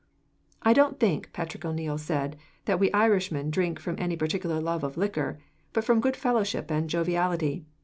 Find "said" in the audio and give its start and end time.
1.99-2.35